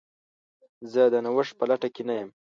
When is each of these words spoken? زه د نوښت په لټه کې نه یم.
زه 0.91 1.01
د 1.13 1.15
نوښت 1.25 1.53
په 1.59 1.63
لټه 1.69 1.87
کې 1.95 2.03
نه 2.07 2.13
یم. 2.19 2.29